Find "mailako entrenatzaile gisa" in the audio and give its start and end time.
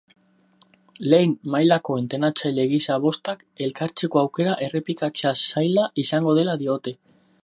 1.55-2.97